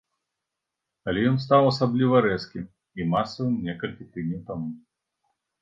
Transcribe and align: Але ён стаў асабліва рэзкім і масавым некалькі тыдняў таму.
Але 1.11 1.25
ён 1.31 1.35
стаў 1.43 1.69
асабліва 1.73 2.23
рэзкім 2.27 2.65
і 3.01 3.07
масавым 3.13 3.55
некалькі 3.69 4.11
тыдняў 4.17 4.41
таму. 4.49 4.69